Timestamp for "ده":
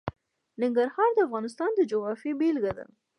2.77-2.85